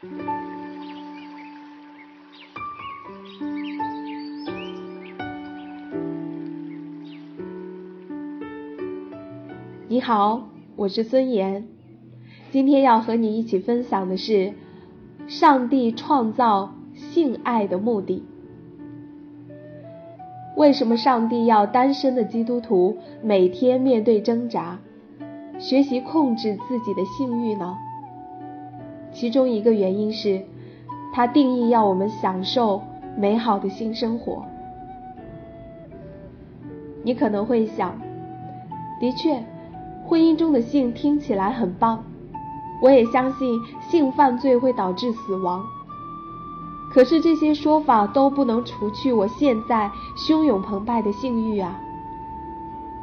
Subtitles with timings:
[0.00, 0.06] 你
[10.00, 11.66] 好，我是孙岩，
[12.52, 14.52] 今天要和你一起分享的是
[15.26, 18.22] 上帝创造性爱的目的。
[20.56, 24.78] 为什么上帝要单身的基督徒每天面对挣扎，
[25.58, 27.76] 学习控制自己的性欲呢？
[29.18, 30.40] 其中一个原因是，
[31.12, 32.80] 他定义要我们享受
[33.16, 34.44] 美好的性生活。
[37.02, 37.98] 你可能会想，
[39.00, 39.42] 的确，
[40.06, 42.04] 婚姻中的性听起来很棒，
[42.80, 45.64] 我也相信性犯罪会导致死亡。
[46.92, 51.76] 可是这些说法都不能除去我现在汹涌澎湃的性欲啊！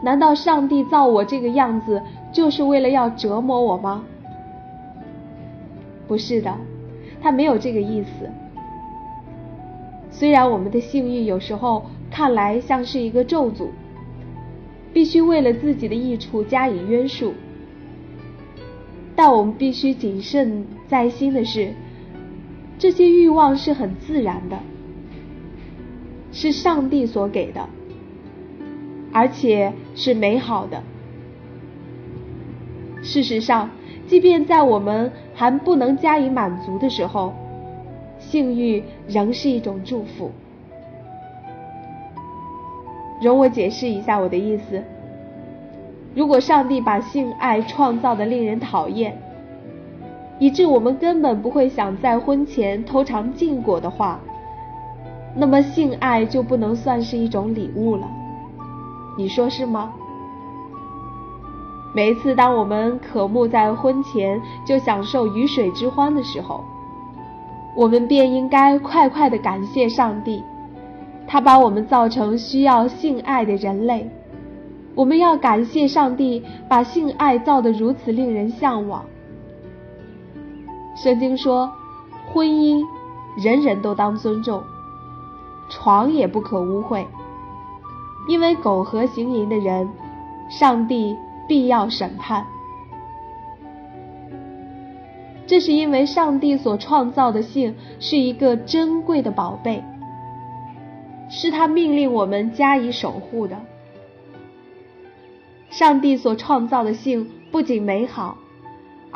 [0.00, 2.00] 难道上帝造我这个样子
[2.32, 4.04] 就是为了要折磨我吗？
[6.06, 6.54] 不是的，
[7.20, 8.30] 他没有这个意思。
[10.10, 13.68] 虽然我们的性欲有时候看来像是一个咒诅，
[14.92, 17.34] 必须为了自己的益处加以约束，
[19.16, 21.72] 但我们必须谨慎在心的是。
[22.76, 24.58] 这些欲望是很自然的，
[26.32, 27.68] 是上帝所给的，
[29.12, 30.82] 而且是美好的。
[33.00, 33.70] 事实上，
[34.06, 37.32] 即便在我们还不能加以满足的时候，
[38.18, 40.30] 性欲仍是一种祝福。
[43.20, 44.82] 容我解释一下我的意思：
[46.14, 49.16] 如果上帝把性爱创造的令人讨厌，
[50.38, 54.20] 以致我们根本不会想在婚前偷尝禁果的话，
[55.34, 58.06] 那么性爱就不能算是一种礼物了。
[59.16, 59.92] 你说是吗？
[61.94, 66.64] 每一次当我们渴慕在婚前就享受鱼水之欢的时候，
[67.76, 70.42] 我们便应该快快的感谢上帝，
[71.24, 74.10] 他把我们造成需要性爱的人类。
[74.96, 79.04] 我们要感谢上帝把性爱造得如此令人向往。
[80.96, 81.70] 圣经说，
[82.32, 82.84] 婚姻
[83.36, 84.60] 人人都当尊重，
[85.68, 87.04] 床也不可污秽，
[88.28, 89.88] 因为苟合行淫的人，
[90.48, 91.16] 上帝
[91.48, 92.44] 必要审判。
[95.46, 99.82] 这是因为上帝所创造的性是一个珍贵的宝贝，
[101.28, 103.56] 是他命令我们加以守护的。
[105.70, 108.38] 上帝所创造的性不仅美好。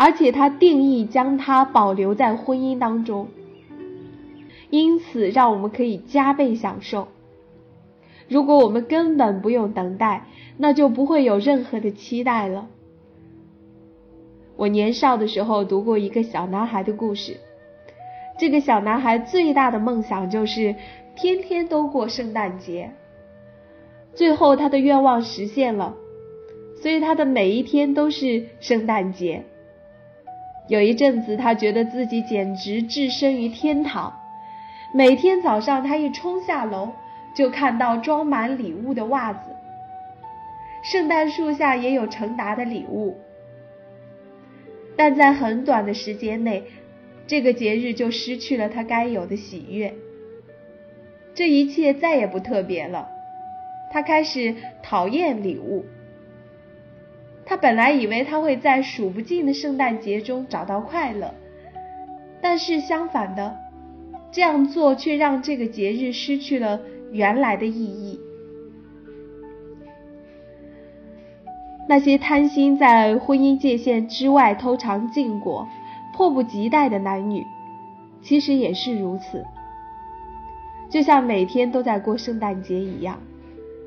[0.00, 3.26] 而且他定义将它保留在婚姻当中，
[4.70, 7.08] 因此让我们可以加倍享受。
[8.28, 10.24] 如果我们根本不用等待，
[10.56, 12.68] 那就不会有任何的期待了。
[14.56, 17.36] 我年少的时候读过一个小男孩的故事，
[18.38, 20.74] 这个小男孩最大的梦想就是
[21.16, 22.90] 天天都过圣诞节。
[24.14, 25.94] 最后他的愿望实现了，
[26.82, 29.44] 所以他的每一天都是圣诞节。
[30.66, 34.12] 有一阵子，他觉得自己简直置身于天堂。
[34.92, 36.90] 每天早上，他一冲下楼，
[37.38, 39.50] 就看到装满礼物的袜子。
[40.82, 43.16] 圣诞树下也有成沓的礼物。
[44.96, 46.64] 但在很短的时间内，
[47.28, 49.94] 这个节日就失去了他该有的喜悦。
[51.32, 53.08] 这一切再也不特别了。
[53.92, 55.84] 他开始讨厌礼物。
[57.46, 61.32] 他本来以为他会在数不尽的圣诞节中找到快乐，
[62.40, 63.56] 但是相反的，
[64.32, 68.20] 这样做却让这个节日失去了原来的意义。
[71.88, 75.66] 那些贪心在婚姻界限之外偷尝禁果、
[76.14, 77.42] 迫不及待的男女，
[78.20, 79.42] 其实也是如此，
[80.90, 83.18] 就像每天都在过圣诞节一样，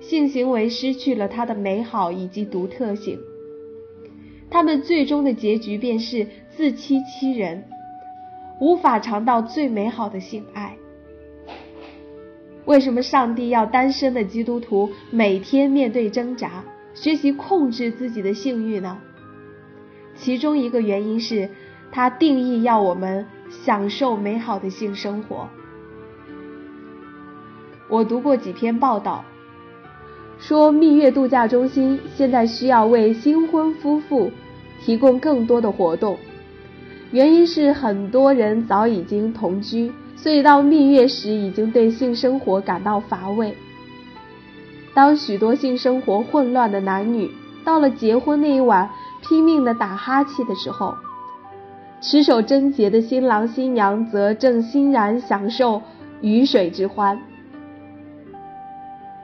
[0.00, 3.16] 性行为失去了它的美好以及独特性。
[4.50, 7.62] 他们最终的结局便是自欺欺人，
[8.60, 10.76] 无法尝到最美好的性爱。
[12.64, 16.64] 为什么上帝要单身的基督徒每天面对挣扎，
[16.94, 18.98] 学习控制自己的性欲呢？
[20.16, 21.50] 其中一个原因是，
[21.92, 25.48] 他定义要我们享受美好的性生活。
[27.88, 29.24] 我读过几篇报道，
[30.38, 34.30] 说蜜月度假中心现在需要为新婚夫妇。
[34.80, 36.18] 提供更多的活动，
[37.10, 43.54] 原因是很多人早已经同居，所以到蜜月时已经对性生活感到乏味。
[44.94, 47.30] 当许多性生活混乱的男女
[47.64, 48.88] 到了结婚那一晚
[49.22, 50.94] 拼命的打哈欠的时候，
[52.00, 55.82] 持守贞洁的新郎新娘则正欣然享受
[56.20, 57.20] 鱼水之欢。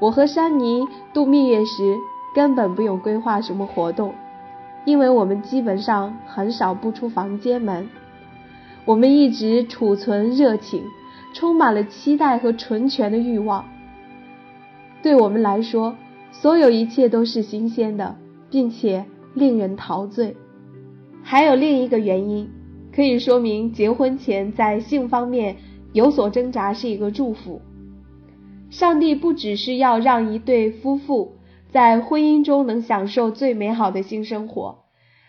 [0.00, 1.96] 我和珊妮度蜜月时
[2.34, 4.14] 根本不用规划什么活动，
[4.84, 7.88] 因为我们基本上很少不出房间门。
[8.84, 10.82] 我们一直储存热情，
[11.34, 13.68] 充满了期待和纯全的欲望。
[15.02, 15.96] 对我们来说，
[16.32, 18.16] 所有一切都是新鲜的，
[18.50, 19.04] 并且
[19.34, 20.36] 令人陶醉。
[21.22, 22.50] 还有另一个原因，
[22.94, 25.56] 可以说明结婚前在性方面
[25.92, 27.60] 有所挣扎是一个祝福。
[28.70, 31.36] 上帝不只是要让一对夫妇
[31.70, 34.78] 在婚姻中能享受最美好的性生活，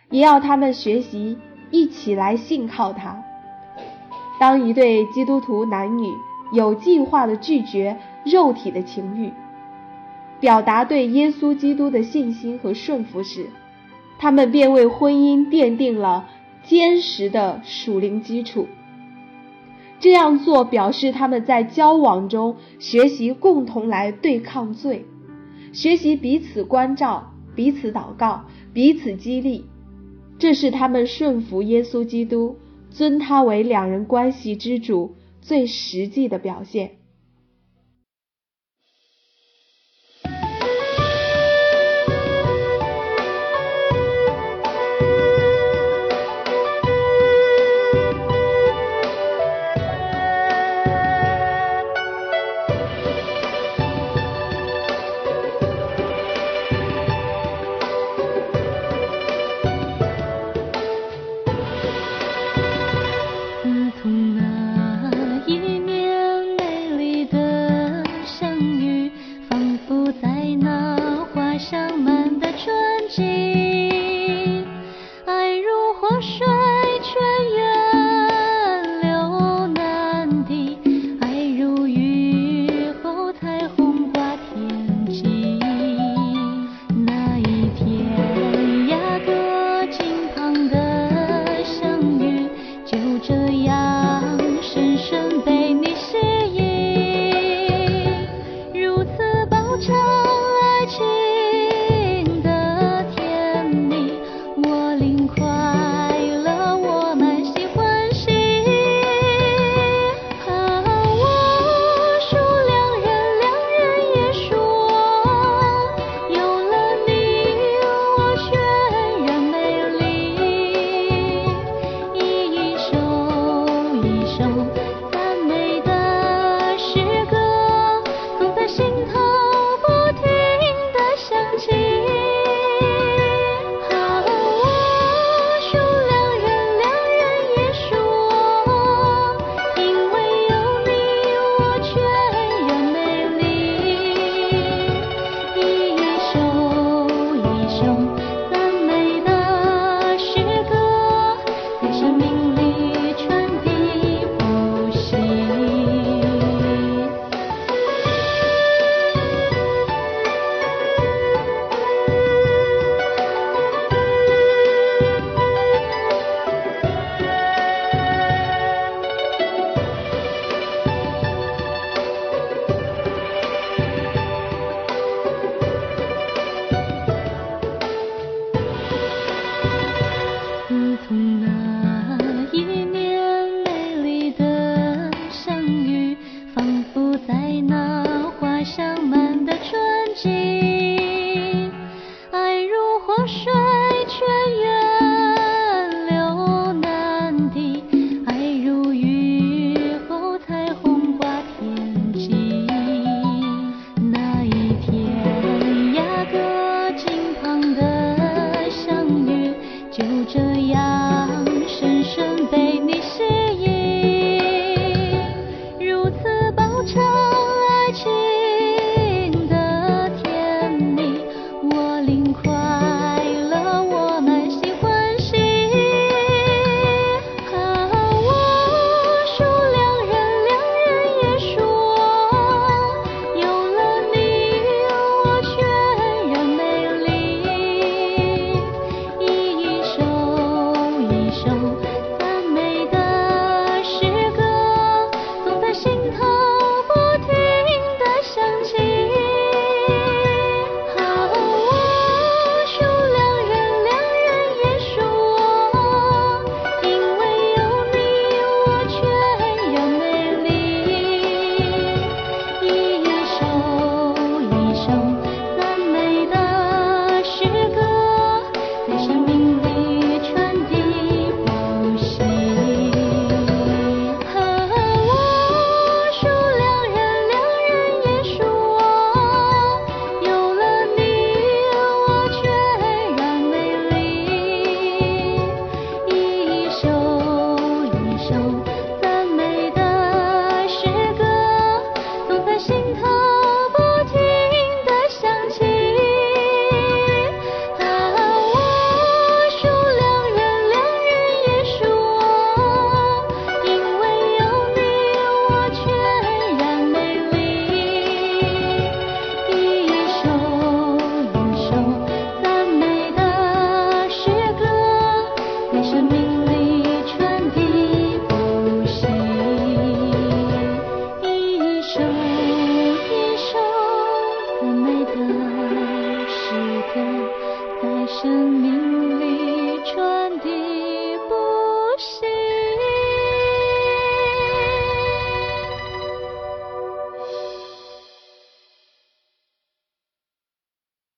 [0.09, 1.37] 也要他们学习
[1.69, 3.23] 一起来信靠他。
[4.39, 6.05] 当一对基督徒男女
[6.53, 9.31] 有计划的拒绝肉体的情欲，
[10.39, 13.47] 表达对耶稣基督的信心和顺服时，
[14.17, 16.29] 他们便为婚姻奠定了
[16.63, 18.67] 坚实的属灵基础。
[19.99, 25.05] 这样做表示他们在交往中学习共同来对抗罪，
[25.73, 29.65] 学习彼此关照、彼此祷告、彼此激励。
[30.37, 32.55] 这是他们顺服耶稣基督、
[32.91, 36.98] 尊他为两人关系之主最实际的表现。